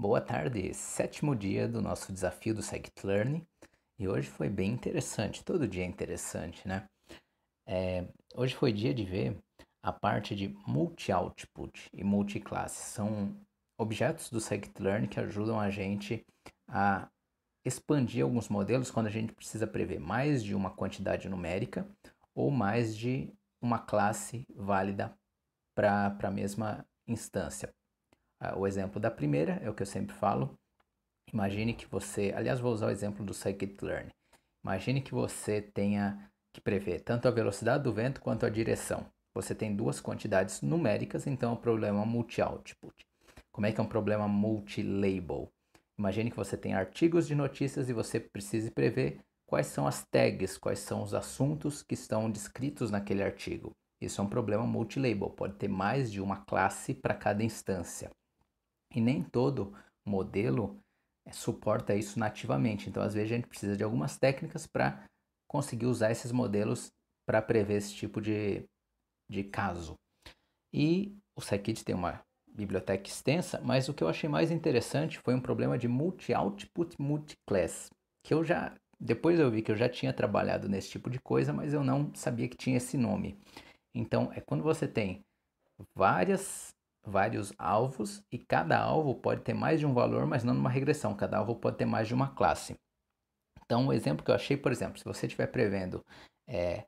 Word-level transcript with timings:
Boa 0.00 0.20
tarde, 0.20 0.72
sétimo 0.74 1.34
dia 1.34 1.66
do 1.66 1.82
nosso 1.82 2.12
desafio 2.12 2.54
do 2.54 2.62
Scikit-Learn 2.62 3.44
e 3.98 4.06
hoje 4.06 4.28
foi 4.28 4.48
bem 4.48 4.70
interessante, 4.70 5.44
todo 5.44 5.66
dia 5.66 5.82
é 5.82 5.86
interessante, 5.86 6.68
né? 6.68 6.86
É, 7.66 8.06
hoje 8.36 8.54
foi 8.54 8.72
dia 8.72 8.94
de 8.94 9.04
ver 9.04 9.36
a 9.82 9.92
parte 9.92 10.36
de 10.36 10.54
multi-output 10.68 11.90
e 11.92 12.04
multi-classe. 12.04 12.92
São 12.92 13.36
objetos 13.76 14.30
do 14.30 14.40
Scikit-Learn 14.40 15.08
que 15.08 15.18
ajudam 15.18 15.58
a 15.58 15.68
gente 15.68 16.24
a 16.68 17.08
expandir 17.66 18.22
alguns 18.22 18.48
modelos 18.48 18.92
quando 18.92 19.08
a 19.08 19.10
gente 19.10 19.32
precisa 19.32 19.66
prever 19.66 19.98
mais 19.98 20.44
de 20.44 20.54
uma 20.54 20.70
quantidade 20.70 21.28
numérica 21.28 21.84
ou 22.36 22.52
mais 22.52 22.96
de 22.96 23.34
uma 23.60 23.80
classe 23.80 24.44
válida 24.54 25.12
para 25.74 26.16
a 26.22 26.30
mesma 26.30 26.86
instância. 27.04 27.68
Ah, 28.40 28.56
o 28.56 28.66
exemplo 28.66 29.00
da 29.00 29.10
primeira 29.10 29.60
é 29.62 29.68
o 29.68 29.74
que 29.74 29.82
eu 29.82 29.86
sempre 29.86 30.14
falo. 30.14 30.56
Imagine 31.32 31.74
que 31.74 31.86
você, 31.86 32.32
aliás, 32.36 32.60
vou 32.60 32.72
usar 32.72 32.86
o 32.86 32.90
exemplo 32.90 33.24
do 33.24 33.34
scikit-learn. 33.34 34.08
Imagine 34.64 35.00
que 35.00 35.14
você 35.14 35.60
tenha 35.60 36.30
que 36.52 36.60
prever 36.60 37.00
tanto 37.00 37.28
a 37.28 37.30
velocidade 37.30 37.84
do 37.84 37.92
vento 37.92 38.20
quanto 38.20 38.46
a 38.46 38.50
direção. 38.50 39.06
Você 39.34 39.54
tem 39.54 39.74
duas 39.74 40.00
quantidades 40.00 40.62
numéricas, 40.62 41.26
então 41.26 41.50
é 41.50 41.52
um 41.54 41.56
problema 41.56 42.04
multi-output. 42.06 43.06
Como 43.52 43.66
é 43.66 43.72
que 43.72 43.80
é 43.80 43.82
um 43.82 43.88
problema 43.88 44.26
multi-label? 44.26 45.48
Imagine 45.98 46.30
que 46.30 46.36
você 46.36 46.56
tem 46.56 46.74
artigos 46.74 47.26
de 47.26 47.34
notícias 47.34 47.88
e 47.88 47.92
você 47.92 48.20
precise 48.20 48.70
prever 48.70 49.20
quais 49.46 49.66
são 49.66 49.86
as 49.86 50.04
tags, 50.10 50.56
quais 50.56 50.78
são 50.78 51.02
os 51.02 51.12
assuntos 51.12 51.82
que 51.82 51.94
estão 51.94 52.30
descritos 52.30 52.90
naquele 52.90 53.22
artigo. 53.22 53.72
Isso 54.00 54.20
é 54.20 54.24
um 54.24 54.28
problema 54.28 54.64
multi-label, 54.64 55.30
pode 55.30 55.54
ter 55.54 55.68
mais 55.68 56.10
de 56.12 56.20
uma 56.20 56.36
classe 56.44 56.94
para 56.94 57.14
cada 57.14 57.42
instância. 57.42 58.10
E 58.94 59.00
nem 59.00 59.22
todo 59.22 59.74
modelo 60.06 60.80
é, 61.26 61.32
suporta 61.32 61.94
isso 61.94 62.18
nativamente. 62.18 62.88
Então, 62.88 63.02
às 63.02 63.14
vezes, 63.14 63.30
a 63.30 63.36
gente 63.36 63.46
precisa 63.46 63.76
de 63.76 63.84
algumas 63.84 64.16
técnicas 64.16 64.66
para 64.66 65.04
conseguir 65.46 65.86
usar 65.86 66.10
esses 66.10 66.32
modelos 66.32 66.90
para 67.26 67.42
prever 67.42 67.76
esse 67.76 67.94
tipo 67.94 68.20
de, 68.20 68.64
de 69.30 69.44
caso. 69.44 69.94
E 70.72 71.14
o 71.36 71.40
Scikit 71.40 71.84
tem 71.84 71.94
uma 71.94 72.22
biblioteca 72.46 73.08
extensa, 73.08 73.60
mas 73.60 73.88
o 73.88 73.94
que 73.94 74.02
eu 74.02 74.08
achei 74.08 74.28
mais 74.28 74.50
interessante 74.50 75.18
foi 75.18 75.34
um 75.34 75.40
problema 75.40 75.78
de 75.78 75.86
multi-output, 75.86 77.00
multi-class, 77.00 77.90
que 78.24 78.34
eu 78.34 78.42
já, 78.42 78.74
depois 78.98 79.38
eu 79.38 79.50
vi 79.50 79.62
que 79.62 79.70
eu 79.70 79.76
já 79.76 79.88
tinha 79.88 80.12
trabalhado 80.12 80.68
nesse 80.68 80.90
tipo 80.90 81.08
de 81.08 81.20
coisa, 81.20 81.52
mas 81.52 81.72
eu 81.72 81.84
não 81.84 82.12
sabia 82.14 82.48
que 82.48 82.56
tinha 82.56 82.78
esse 82.78 82.96
nome. 82.96 83.38
Então, 83.94 84.32
é 84.34 84.40
quando 84.40 84.62
você 84.62 84.88
tem 84.88 85.24
várias 85.94 86.74
vários 87.08 87.52
alvos 87.58 88.22
e 88.30 88.38
cada 88.38 88.78
alvo 88.78 89.14
pode 89.14 89.42
ter 89.42 89.54
mais 89.54 89.80
de 89.80 89.86
um 89.86 89.94
valor, 89.94 90.26
mas 90.26 90.44
não 90.44 90.54
numa 90.54 90.70
regressão. 90.70 91.14
Cada 91.14 91.38
alvo 91.38 91.56
pode 91.56 91.76
ter 91.76 91.84
mais 91.84 92.08
de 92.08 92.14
uma 92.14 92.28
classe. 92.28 92.76
Então, 93.64 93.86
um 93.86 93.92
exemplo 93.92 94.24
que 94.24 94.30
eu 94.30 94.34
achei, 94.34 94.56
por 94.56 94.72
exemplo, 94.72 94.98
se 94.98 95.04
você 95.04 95.26
estiver 95.26 95.46
prevendo, 95.48 96.04
é, 96.46 96.84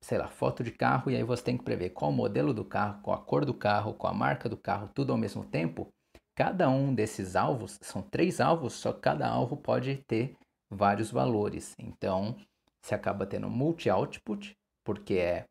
sei 0.00 0.18
lá, 0.18 0.28
foto 0.28 0.62
de 0.62 0.70
carro 0.70 1.10
e 1.10 1.16
aí 1.16 1.24
você 1.24 1.42
tem 1.42 1.56
que 1.56 1.64
prever 1.64 1.90
qual 1.90 2.10
o 2.10 2.14
modelo 2.14 2.54
do 2.54 2.64
carro, 2.64 3.02
qual 3.02 3.16
a 3.16 3.20
cor 3.20 3.44
do 3.44 3.54
carro, 3.54 3.94
qual 3.94 4.12
a 4.12 4.16
marca 4.16 4.48
do 4.48 4.56
carro, 4.56 4.90
tudo 4.94 5.12
ao 5.12 5.18
mesmo 5.18 5.44
tempo, 5.44 5.88
cada 6.36 6.68
um 6.68 6.94
desses 6.94 7.34
alvos, 7.34 7.78
são 7.82 8.02
três 8.02 8.40
alvos, 8.40 8.74
só 8.74 8.92
cada 8.92 9.28
alvo 9.28 9.56
pode 9.56 9.96
ter 10.06 10.36
vários 10.70 11.10
valores. 11.10 11.74
Então, 11.78 12.36
você 12.82 12.94
acaba 12.94 13.26
tendo 13.26 13.48
multi-output, 13.48 14.56
porque 14.84 15.14
é 15.14 15.44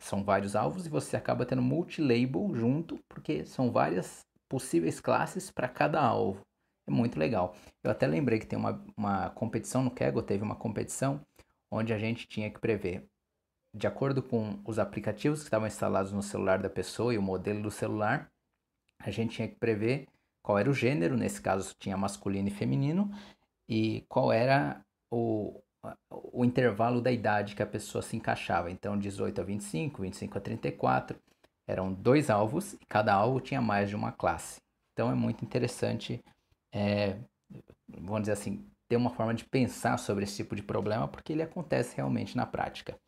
são 0.00 0.24
vários 0.24 0.56
alvos 0.56 0.86
e 0.86 0.90
você 0.90 1.16
acaba 1.16 1.46
tendo 1.46 1.62
multi-label 1.62 2.52
junto, 2.54 2.98
porque 3.08 3.44
são 3.44 3.70
várias 3.70 4.26
possíveis 4.48 5.00
classes 5.00 5.50
para 5.50 5.68
cada 5.68 6.00
alvo. 6.00 6.40
É 6.88 6.90
muito 6.90 7.18
legal. 7.18 7.54
Eu 7.84 7.90
até 7.90 8.06
lembrei 8.06 8.38
que 8.38 8.46
tem 8.46 8.58
uma, 8.58 8.84
uma 8.96 9.30
competição 9.30 9.82
no 9.82 9.90
Kaggle, 9.90 10.22
teve 10.22 10.42
uma 10.42 10.56
competição 10.56 11.20
onde 11.70 11.92
a 11.92 11.98
gente 11.98 12.26
tinha 12.26 12.50
que 12.50 12.58
prever, 12.58 13.06
de 13.72 13.86
acordo 13.86 14.22
com 14.22 14.60
os 14.64 14.78
aplicativos 14.78 15.40
que 15.40 15.44
estavam 15.44 15.68
instalados 15.68 16.12
no 16.12 16.22
celular 16.22 16.58
da 16.60 16.68
pessoa 16.68 17.14
e 17.14 17.18
o 17.18 17.22
modelo 17.22 17.62
do 17.62 17.70
celular, 17.70 18.30
a 18.98 19.10
gente 19.10 19.36
tinha 19.36 19.48
que 19.48 19.54
prever 19.54 20.08
qual 20.42 20.58
era 20.58 20.68
o 20.68 20.74
gênero, 20.74 21.16
nesse 21.16 21.40
caso 21.40 21.74
tinha 21.78 21.96
masculino 21.96 22.48
e 22.48 22.50
feminino, 22.50 23.10
e 23.68 24.04
qual 24.08 24.32
era 24.32 24.84
o, 25.10 25.62
o 26.10 26.44
intervalo 26.44 27.00
da 27.00 27.10
idade 27.10 27.54
que 27.54 27.62
a 27.62 27.66
pessoa 27.66 28.02
se 28.02 28.16
encaixava. 28.16 28.70
Então, 28.70 28.98
18 28.98 29.40
a 29.40 29.44
25, 29.44 30.02
25 30.02 30.38
a 30.38 30.40
34, 30.40 31.18
eram 31.66 31.92
dois 31.92 32.30
alvos 32.30 32.74
e 32.74 32.86
cada 32.86 33.14
alvo 33.14 33.40
tinha 33.40 33.60
mais 33.60 33.88
de 33.88 33.96
uma 33.96 34.12
classe. 34.12 34.60
Então, 34.92 35.10
é 35.10 35.14
muito 35.14 35.44
interessante, 35.44 36.22
é, 36.72 37.16
vamos 37.88 38.22
dizer 38.22 38.32
assim, 38.32 38.66
ter 38.88 38.96
uma 38.96 39.10
forma 39.10 39.32
de 39.32 39.44
pensar 39.44 39.96
sobre 39.98 40.24
esse 40.24 40.36
tipo 40.36 40.56
de 40.56 40.62
problema, 40.62 41.06
porque 41.06 41.32
ele 41.32 41.42
acontece 41.42 41.96
realmente 41.96 42.36
na 42.36 42.44
prática. 42.44 42.98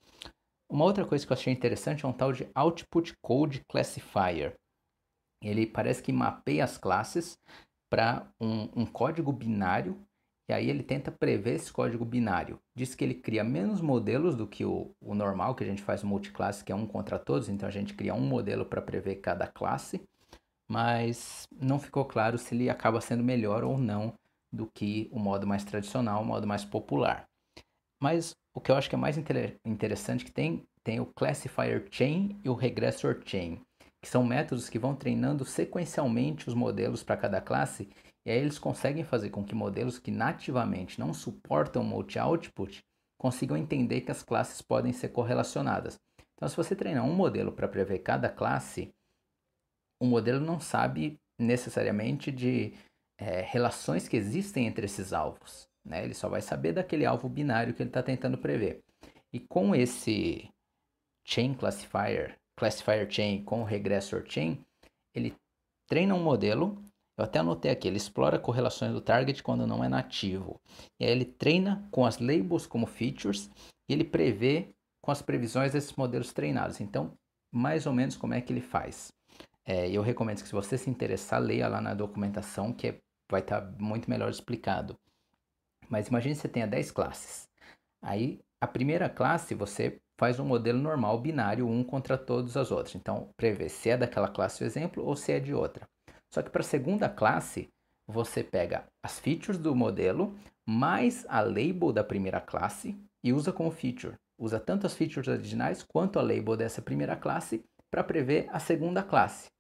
Uma 0.71 0.85
outra 0.85 1.05
coisa 1.05 1.27
que 1.27 1.33
eu 1.33 1.37
achei 1.37 1.53
interessante 1.53 2.05
é 2.05 2.09
um 2.09 2.13
tal 2.13 2.33
de 2.33 2.49
Output 2.55 3.15
Code 3.21 3.63
Classifier. 3.69 4.57
Ele 5.43 5.67
parece 5.67 6.03
que 6.03 6.13
mapeia 6.13 6.65
as 6.65 6.79
classes 6.79 7.37
para 7.91 8.27
um, 8.41 8.69
um 8.75 8.87
código 8.87 9.33
binário 9.33 10.01
e 10.49 10.53
aí 10.53 10.69
ele 10.69 10.83
tenta 10.83 11.11
prever 11.11 11.55
esse 11.55 11.73
código 11.73 12.05
binário. 12.05 12.59
Diz 12.75 12.95
que 12.95 13.05
ele 13.05 13.15
cria 13.15 13.45
menos 13.45 13.81
modelos 13.81 14.37
do 14.37 14.47
que 14.47 14.65
o, 14.65 14.95
o 15.01 15.15
normal, 15.15 15.55
que 15.55 15.65
a 15.65 15.67
gente 15.67 15.83
faz 15.83 16.03
multiclasse, 16.03 16.65
que 16.65 16.73
é 16.73 16.75
um 16.75 16.87
contra 16.87 17.19
todos, 17.19 17.49
então 17.49 17.69
a 17.69 17.73
gente 17.73 17.95
cria 17.95 18.15
um 18.15 18.21
modelo 18.21 18.65
para 18.65 18.83
prever 18.83 19.17
cada 19.17 19.47
classe, 19.47 20.03
mas 20.69 21.47
não 21.61 21.79
ficou 21.79 22.05
claro 22.05 22.39
se 22.39 22.55
ele 22.55 22.69
acaba 22.69 23.01
sendo 23.01 23.23
melhor 23.23 23.63
ou 23.63 23.79
não 23.79 24.15
do 24.53 24.67
que 24.67 25.09
o 25.13 25.19
modo 25.19 25.47
mais 25.47 25.65
tradicional, 25.65 26.23
o 26.23 26.27
modo 26.27 26.47
mais 26.47 26.65
popular. 26.65 27.27
Mas 28.03 28.35
o 28.55 28.61
que 28.61 28.71
eu 28.71 28.77
acho 28.77 28.89
que 28.89 28.95
é 28.95 28.99
mais 28.99 29.17
inter 29.17 29.57
interessante 29.65 30.25
que 30.25 30.33
tem, 30.33 30.65
tem 30.83 31.01
o 31.01 31.07
Classifier 31.07 31.87
Chain 31.91 32.39
e 32.45 32.49
o 32.49 32.55
Regressor 32.55 33.21
Chain, 33.25 33.61
que 34.03 34.09
são 34.09 34.25
métodos 34.25 34.69
que 34.69 34.79
vão 34.79 34.95
treinando 34.95 35.45
sequencialmente 35.45 36.49
os 36.49 36.55
modelos 36.55 37.03
para 37.03 37.17
cada 37.17 37.41
classe 37.41 37.89
e 38.25 38.31
aí 38.31 38.39
eles 38.39 38.59
conseguem 38.59 39.05
fazer 39.05 39.31
com 39.31 39.45
que 39.45 39.55
modelos 39.55 39.99
que 39.99 40.11
nativamente 40.11 40.99
não 41.01 41.13
suportam 41.13 41.83
multi-output 41.83 42.85
consigam 43.19 43.57
entender 43.57 44.03
que 44.03 44.11
as 44.11 44.23
classes 44.23 44.61
podem 44.61 44.93
ser 44.93 45.11
correlacionadas. 45.11 45.99
Então, 46.35 46.49
se 46.49 46.57
você 46.57 46.75
treinar 46.75 47.05
um 47.05 47.15
modelo 47.15 47.53
para 47.53 47.69
prever 47.69 48.01
cada 48.01 48.29
classe, 48.29 48.93
o 50.01 50.07
modelo 50.07 50.41
não 50.41 50.59
sabe 50.59 51.21
necessariamente 51.39 52.33
de 52.33 52.75
é, 53.19 53.41
relações 53.41 54.09
que 54.09 54.17
existem 54.17 54.67
entre 54.67 54.87
esses 54.87 55.13
alvos. 55.13 55.69
Né? 55.85 56.05
Ele 56.05 56.15
só 56.15 56.29
vai 56.29 56.41
saber 56.41 56.73
daquele 56.73 57.07
alvo 57.07 57.29
binário 57.29 57.75
que 57.75 57.83
ele 57.83 57.91
está 57.91 58.03
tentando 58.03 58.39
prever. 58.39 58.81
E 59.33 59.39
com 59.39 59.75
esse 59.75 60.49
Chain 61.25 61.55
Classifier, 61.55 62.37
Classifier 62.57 63.09
Chain 63.11 63.45
com 63.45 63.63
Regressor 63.63 64.25
Chain, 64.27 64.65
ele 65.15 65.35
treina 65.87 66.15
um 66.15 66.23
modelo 66.23 66.83
eu 67.17 67.25
até 67.25 67.39
anotei 67.39 67.71
aqui, 67.71 67.87
ele 67.87 67.99
explora 67.99 68.39
correlações 68.39 68.93
do 68.93 69.01
target 69.01 69.43
quando 69.43 69.67
não 69.67 69.85
é 69.85 69.89
nativo. 69.89 70.61
E 70.99 71.05
aí 71.05 71.11
ele 71.11 71.25
treina 71.25 71.87
com 71.91 72.07
as 72.07 72.19
labels 72.19 72.67
como 72.67 72.87
features 72.87 73.51
e 73.89 73.93
ele 73.93 74.05
prevê 74.05 74.75
com 75.03 75.11
as 75.11 75.21
previsões 75.21 75.73
desses 75.73 75.95
modelos 75.95 76.33
treinados. 76.33 76.81
Então, 76.81 77.13
mais 77.53 77.87
ou 77.87 77.93
menos 77.93 78.17
como 78.17 78.33
é 78.33 78.41
que 78.41 78.53
ele 78.53 78.63
faz. 78.63 79.13
É, 79.65 79.91
eu 79.91 80.03
recomendo 80.03 80.41
que 80.41 80.49
se 80.49 80.55
você 80.55 80.79
se 80.79 80.89
interessar, 80.89 81.41
leia 81.41 81.69
lá 81.69 81.81
na 81.81 81.95
documentação 81.95 82.73
que 82.73 82.89
é, 82.89 82.99
vai 83.31 83.41
estar 83.41 83.61
tá 83.61 83.75
muito 83.79 84.09
melhor 84.09 84.31
explicado. 84.31 84.99
Mas 85.89 86.09
imagine 86.09 86.35
que 86.35 86.41
você 86.41 86.49
tenha 86.49 86.67
10 86.67 86.91
classes. 86.91 87.47
Aí, 88.01 88.41
a 88.61 88.67
primeira 88.67 89.09
classe 89.09 89.55
você 89.55 90.01
faz 90.19 90.41
um 90.41 90.45
modelo 90.45 90.79
normal 90.79 91.19
binário, 91.21 91.69
um 91.69 91.85
contra 91.85 92.17
todas 92.17 92.57
as 92.57 92.71
outras. 92.71 92.95
Então, 92.95 93.29
prevê 93.37 93.69
se 93.69 93.91
é 93.91 93.97
daquela 93.97 94.29
classe 94.29 94.63
o 94.63 94.67
exemplo 94.67 95.05
ou 95.05 95.15
se 95.15 95.33
é 95.33 95.41
de 95.41 95.53
outra. 95.53 95.87
Só 96.33 96.43
que 96.43 96.51
para 96.51 96.63
a 96.63 96.65
segunda 96.65 97.09
classe, 97.09 97.69
você 98.07 98.43
pega 98.43 98.85
as 99.03 99.19
features 99.19 99.59
do 99.59 99.75
modelo 99.75 100.35
mais 100.67 101.27
a 101.29 101.41
label 101.41 101.93
da 101.93 102.03
primeira 102.03 102.41
classe 102.41 102.97
e 103.23 103.33
usa 103.33 103.53
como 103.53 103.71
feature. 103.71 104.17
Usa 104.39 104.59
tanto 104.59 104.87
as 104.87 104.95
features 104.95 105.29
originais 105.29 105.83
quanto 105.83 106.19
a 106.19 106.23
label 106.23 106.57
dessa 106.57 106.81
primeira 106.81 107.17
classe 107.17 107.63
para 107.91 108.03
prever 108.03 108.49
a 108.51 108.59
segunda 108.59 109.03
classe. 109.03 109.51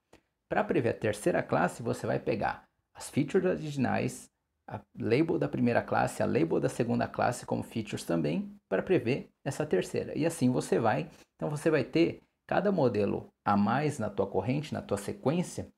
Para 0.49 0.65
prever 0.65 0.91
a 0.91 0.95
terceira 0.95 1.43
classe, 1.43 1.83
você 1.83 2.07
vai 2.07 2.19
pegar 2.19 2.65
as 2.95 3.11
features 3.11 3.45
originais, 3.45 4.31
a 4.67 4.81
label 4.99 5.39
da 5.39 5.49
primeira 5.49 5.83
classe, 5.83 6.23
a 6.23 6.27
label 6.27 6.59
da 6.59 6.69
segunda 6.69 7.07
classe 7.07 7.45
como 7.45 7.63
features 7.63 8.05
também, 8.05 8.51
para 8.69 8.83
prever 8.83 9.29
essa 9.45 9.67
terceira. 9.67 10.17
E 10.17 10.25
assim 10.25 10.51
você 10.51 10.79
vai. 10.79 11.09
Então 11.37 11.51
você 11.51 11.71
vai 11.71 11.85
ter 11.85 12.23
cada 12.47 12.73
modelo 12.73 13.29
a 13.45 13.57
mais 13.57 13.99
na 13.99 14.09
tua 14.09 14.27
corrente, 14.27 14.73
na 14.73 14.81
tua 14.81 14.97
sequência, 14.97 15.69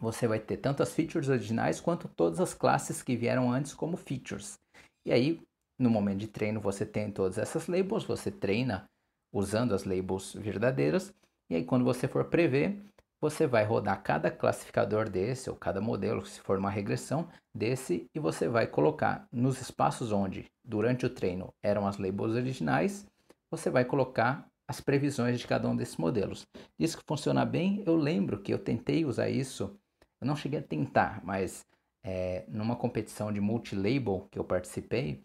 você 0.00 0.26
vai 0.26 0.38
ter 0.38 0.56
tanto 0.56 0.82
as 0.82 0.92
features 0.92 1.28
originais 1.28 1.80
quanto 1.80 2.08
todas 2.08 2.40
as 2.40 2.54
classes 2.54 3.02
que 3.02 3.16
vieram 3.16 3.50
antes 3.50 3.74
como 3.74 3.96
features. 3.96 4.58
E 5.06 5.12
aí, 5.12 5.40
no 5.78 5.90
momento 5.90 6.18
de 6.18 6.28
treino, 6.28 6.60
você 6.60 6.84
tem 6.84 7.10
todas 7.10 7.38
essas 7.38 7.66
labels, 7.66 8.04
você 8.04 8.30
treina 8.30 8.84
usando 9.32 9.74
as 9.74 9.84
labels 9.84 10.34
verdadeiras, 10.34 11.12
e 11.50 11.56
aí 11.56 11.64
quando 11.64 11.84
você 11.84 12.06
for 12.06 12.26
prever, 12.26 12.80
você 13.20 13.46
vai 13.46 13.64
rodar 13.64 14.02
cada 14.02 14.30
classificador 14.30 15.08
desse, 15.08 15.48
ou 15.48 15.56
cada 15.56 15.80
modelo, 15.80 16.24
se 16.26 16.40
for 16.40 16.58
uma 16.58 16.70
regressão 16.70 17.28
desse, 17.54 18.06
e 18.14 18.20
você 18.20 18.48
vai 18.48 18.66
colocar 18.66 19.26
nos 19.32 19.60
espaços 19.60 20.12
onde, 20.12 20.44
durante 20.64 21.06
o 21.06 21.10
treino, 21.10 21.52
eram 21.62 21.86
as 21.86 21.96
labels 21.98 22.34
originais, 22.34 23.06
você 23.50 23.70
vai 23.70 23.84
colocar 23.84 24.46
as 24.68 24.80
previsões 24.80 25.38
de 25.38 25.46
cada 25.46 25.68
um 25.68 25.76
desses 25.76 25.96
modelos. 25.96 26.46
Isso 26.78 26.98
que 26.98 27.04
funciona 27.06 27.44
bem, 27.44 27.82
eu 27.86 27.96
lembro 27.96 28.40
que 28.40 28.52
eu 28.52 28.58
tentei 28.58 29.04
usar 29.04 29.28
isso, 29.28 29.76
eu 30.24 30.26
não 30.26 30.34
cheguei 30.34 30.58
a 30.58 30.62
tentar, 30.62 31.22
mas 31.22 31.66
é, 32.02 32.44
numa 32.48 32.74
competição 32.74 33.30
de 33.30 33.40
multilabel 33.40 34.26
que 34.30 34.38
eu 34.38 34.44
participei, 34.44 35.22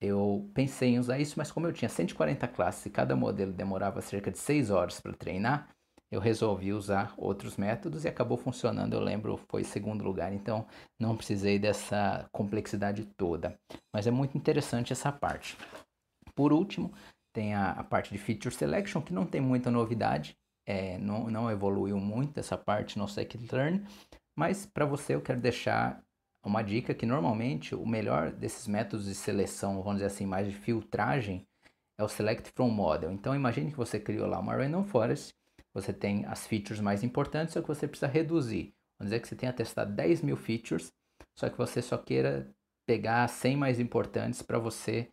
eu 0.00 0.50
pensei 0.52 0.90
em 0.90 0.98
usar 0.98 1.18
isso, 1.18 1.34
mas 1.38 1.50
como 1.50 1.66
eu 1.66 1.72
tinha 1.72 1.88
140 1.88 2.46
classes 2.48 2.84
e 2.84 2.90
cada 2.90 3.16
modelo 3.16 3.52
demorava 3.52 4.02
cerca 4.02 4.30
de 4.30 4.38
6 4.38 4.70
horas 4.70 5.00
para 5.00 5.14
treinar, 5.14 5.70
eu 6.10 6.20
resolvi 6.20 6.72
usar 6.74 7.14
outros 7.16 7.56
métodos 7.56 8.04
e 8.04 8.08
acabou 8.08 8.36
funcionando. 8.36 8.92
Eu 8.92 9.00
lembro, 9.00 9.40
foi 9.48 9.64
segundo 9.64 10.04
lugar, 10.04 10.32
então 10.32 10.66
não 11.00 11.16
precisei 11.16 11.58
dessa 11.58 12.28
complexidade 12.30 13.06
toda. 13.16 13.58
Mas 13.92 14.06
é 14.06 14.10
muito 14.10 14.36
interessante 14.36 14.92
essa 14.92 15.10
parte. 15.10 15.56
Por 16.34 16.52
último, 16.52 16.92
tem 17.32 17.54
a, 17.54 17.70
a 17.70 17.82
parte 17.82 18.12
de 18.12 18.18
Feature 18.18 18.54
Selection, 18.54 19.00
que 19.00 19.12
não 19.12 19.24
tem 19.24 19.40
muita 19.40 19.70
novidade, 19.70 20.36
é, 20.66 20.98
não, 20.98 21.30
não 21.30 21.50
evoluiu 21.50 21.98
muito 21.98 22.38
essa 22.38 22.56
parte 22.56 22.98
no 22.98 23.08
Scikit-Learn, 23.08 23.84
mas 24.36 24.66
para 24.66 24.84
você 24.84 25.14
eu 25.14 25.20
quero 25.20 25.40
deixar 25.40 26.02
uma 26.44 26.62
dica 26.62 26.94
que 26.94 27.06
normalmente 27.06 27.74
o 27.74 27.86
melhor 27.86 28.30
desses 28.30 28.66
métodos 28.66 29.06
de 29.06 29.14
seleção, 29.14 29.82
vamos 29.82 29.94
dizer 29.94 30.06
assim, 30.06 30.26
mais 30.26 30.46
de 30.46 30.54
filtragem, 30.54 31.46
é 31.96 32.04
o 32.04 32.08
Select 32.08 32.50
From 32.54 32.70
Model. 32.70 33.12
Então 33.12 33.34
imagine 33.34 33.70
que 33.70 33.76
você 33.76 33.98
criou 33.98 34.26
lá 34.26 34.38
uma 34.38 34.54
Random 34.54 34.84
Forest, 34.84 35.34
você 35.72 35.92
tem 35.92 36.24
as 36.26 36.46
features 36.46 36.80
mais 36.80 37.02
importantes, 37.02 37.54
só 37.54 37.62
que 37.62 37.68
você 37.68 37.88
precisa 37.88 38.06
reduzir. 38.06 38.74
Vamos 38.98 39.10
dizer 39.10 39.20
que 39.20 39.28
você 39.28 39.36
tenha 39.36 39.52
testado 39.52 39.92
10 39.92 40.22
mil 40.22 40.36
features, 40.36 40.92
só 41.36 41.48
que 41.48 41.56
você 41.56 41.80
só 41.80 41.96
queira 41.96 42.48
pegar 42.86 43.24
as 43.24 43.32
100 43.32 43.56
mais 43.56 43.80
importantes 43.80 44.42
para 44.42 44.58
você 44.58 45.10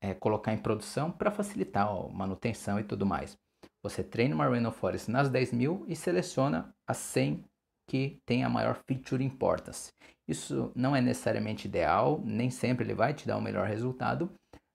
é, 0.00 0.14
colocar 0.14 0.52
em 0.52 0.58
produção 0.58 1.10
para 1.12 1.30
facilitar 1.30 1.86
a 1.86 2.08
manutenção 2.08 2.80
e 2.80 2.84
tudo 2.84 3.06
mais. 3.06 3.38
Você 3.82 4.02
treina 4.02 4.34
uma 4.34 4.48
Random 4.48 4.72
Forest 4.72 5.10
nas 5.10 5.28
10 5.28 5.52
mil 5.52 5.84
e 5.86 5.94
seleciona 5.94 6.74
as 6.86 6.96
100 6.96 7.44
que 7.88 8.18
tem 8.24 8.44
a 8.44 8.48
maior 8.48 8.80
feature 8.86 9.24
importance. 9.24 9.92
Isso 10.26 10.72
não 10.74 10.94
é 10.94 11.00
necessariamente 11.00 11.66
ideal, 11.66 12.20
nem 12.24 12.50
sempre 12.50 12.84
ele 12.84 12.94
vai 12.94 13.12
te 13.12 13.26
dar 13.26 13.36
o 13.36 13.42
melhor 13.42 13.66
resultado, 13.66 14.32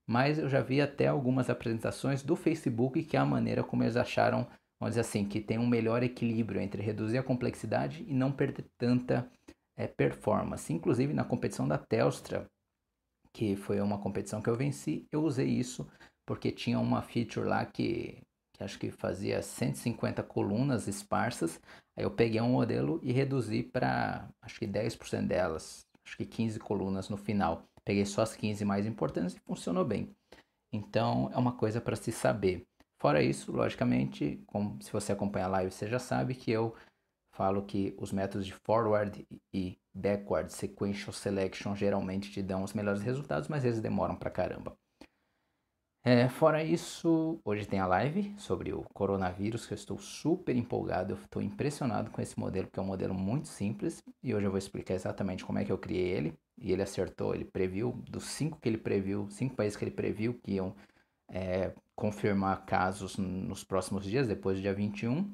mas 0.08 0.38
eu 0.38 0.48
já 0.48 0.62
vi 0.62 0.82
até 0.82 1.08
algumas 1.08 1.50
apresentações 1.50 2.24
do 2.24 2.36
Facebook 2.36 3.04
que 3.04 3.18
é 3.18 3.20
a 3.20 3.26
maneira 3.26 3.64
como 3.64 3.84
eles 3.84 3.98
acharam, 3.98 4.48
vamos 4.80 4.92
dizer 4.92 5.02
assim, 5.02 5.26
que 5.26 5.42
tem 5.42 5.58
um 5.58 5.68
melhor 5.68 6.04
equilíbrio 6.04 6.62
entre 6.62 6.82
reduzir 6.82 7.18
a 7.18 7.24
complexidade 7.24 8.06
e 8.08 8.14
não 8.14 8.32
perder 8.32 8.66
tanta 8.78 9.30
é, 9.76 9.88
performance. 9.88 10.72
Inclusive 10.72 11.14
na 11.14 11.24
competição 11.24 11.68
da 11.68 11.78
Telstra, 11.78 12.46
que 13.34 13.56
foi 13.56 13.80
uma 13.82 14.00
competição 14.00 14.42
que 14.42 14.50
eu 14.50 14.56
venci, 14.56 15.06
eu 15.12 15.24
usei 15.24 15.48
isso 15.48 15.88
porque 16.26 16.52
tinha 16.52 16.80
uma 16.80 17.02
feature 17.02 17.48
lá 17.48 17.66
que, 17.66 18.22
que 18.58 18.64
acho 18.64 18.80
que 18.80 18.92
fazia 18.92 19.42
150 19.42 20.24
colunas 20.24 20.88
esparsas. 20.88 21.62
Aí 21.96 22.04
eu 22.04 22.12
peguei 22.12 22.42
um 22.42 22.50
modelo 22.50 23.00
e 23.04 23.12
reduzi 23.12 23.64
para 23.64 24.28
acho 24.42 24.60
que 24.60 24.68
10% 24.68 25.28
delas, 25.28 25.86
acho 26.04 26.18
que 26.18 26.26
15 26.26 26.60
colunas 26.60 27.10
no 27.10 27.18
final. 27.18 27.64
Peguei 27.86 28.06
só 28.06 28.22
as 28.22 28.36
15 28.36 28.66
mais 28.66 28.86
importantes 28.86 29.36
e 29.36 29.40
funcionou 29.40 29.86
bem. 29.86 30.14
Então 30.74 31.30
é 31.34 31.38
uma 31.38 31.54
coisa 31.54 31.80
para 31.80 31.96
se 31.96 32.12
saber. 32.12 32.66
Fora 33.00 33.22
isso, 33.22 33.52
logicamente, 33.52 34.42
como 34.48 34.82
se 34.82 34.92
você 34.92 35.12
acompanha 35.12 35.46
a 35.46 35.50
live, 35.50 35.72
você 35.72 35.88
já 35.88 36.00
sabe 36.00 36.34
que 36.34 36.50
eu 36.50 36.76
falo 37.32 37.62
que 37.62 37.96
os 38.00 38.12
métodos 38.12 38.48
de 38.48 38.54
forward 38.54 39.24
e 39.54 39.78
backward 39.94 40.52
sequential 40.52 41.14
selection 41.14 41.76
geralmente 41.76 42.32
te 42.32 42.42
dão 42.42 42.64
os 42.64 42.74
melhores 42.74 43.04
resultados, 43.04 43.48
mas 43.48 43.64
eles 43.64 43.80
demoram 43.80 44.16
pra 44.16 44.32
caramba. 44.32 44.76
É, 46.10 46.30
fora 46.30 46.64
isso, 46.64 47.38
hoje 47.44 47.68
tem 47.68 47.80
a 47.80 47.86
live 47.86 48.34
sobre 48.38 48.72
o 48.72 48.84
coronavírus, 48.94 49.68
que 49.68 49.74
eu 49.74 49.76
estou 49.76 50.00
super 50.00 50.56
empolgado, 50.56 51.12
eu 51.12 51.18
estou 51.18 51.42
impressionado 51.42 52.10
com 52.12 52.22
esse 52.22 52.40
modelo, 52.40 52.70
que 52.72 52.80
é 52.80 52.82
um 52.82 52.86
modelo 52.86 53.14
muito 53.14 53.50
simples, 53.50 54.02
e 54.24 54.34
hoje 54.34 54.46
eu 54.46 54.50
vou 54.50 54.58
explicar 54.58 54.94
exatamente 54.94 55.44
como 55.44 55.60
é 55.60 55.66
que 55.66 55.72
eu 55.72 55.78
criei 55.78 56.08
ele, 56.08 56.34
e 56.58 56.72
ele 56.72 56.82
acertou, 56.82 57.36
ele 57.36 57.44
previu, 57.44 57.92
dos 58.10 58.24
cinco 58.24 58.58
que 58.58 58.70
ele 58.70 58.78
previu, 58.78 59.30
cinco 59.30 59.54
países 59.54 59.76
que 59.76 59.84
ele 59.84 59.92
previu 59.92 60.34
que 60.36 60.54
iam 60.54 60.74
é, 61.28 61.74
confirmar 61.94 62.66
casos 62.66 63.18
nos 63.18 63.66
próximos 63.66 64.06
dias, 64.06 64.30
depois 64.30 64.60
do 64.60 64.62
dia 64.62 64.74
21, 64.74 65.30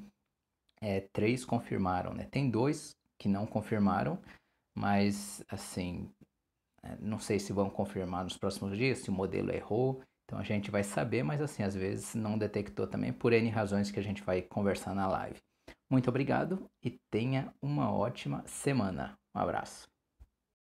é, 0.80 1.02
três 1.12 1.44
confirmaram, 1.44 2.12
né? 2.12 2.26
Tem 2.28 2.50
dois 2.50 2.96
que 3.16 3.28
não 3.28 3.46
confirmaram, 3.46 4.18
mas 4.74 5.40
assim, 5.48 6.10
é, 6.82 6.96
não 6.98 7.20
sei 7.20 7.38
se 7.38 7.52
vão 7.52 7.70
confirmar 7.70 8.24
nos 8.24 8.36
próximos 8.36 8.76
dias, 8.76 8.98
se 8.98 9.08
o 9.08 9.12
modelo 9.12 9.52
errou. 9.52 10.02
Então 10.24 10.38
a 10.38 10.42
gente 10.42 10.70
vai 10.70 10.82
saber, 10.82 11.22
mas 11.22 11.40
assim, 11.40 11.62
às 11.62 11.74
vezes 11.74 12.14
não 12.14 12.38
detectou 12.38 12.86
também 12.86 13.12
por 13.12 13.32
N 13.32 13.48
razões 13.50 13.90
que 13.90 14.00
a 14.00 14.02
gente 14.02 14.22
vai 14.22 14.42
conversar 14.42 14.94
na 14.94 15.06
live. 15.06 15.38
Muito 15.90 16.08
obrigado 16.08 16.68
e 16.82 16.98
tenha 17.10 17.52
uma 17.62 17.92
ótima 17.92 18.42
semana. 18.46 19.18
Um 19.34 19.40
abraço. 19.40 19.93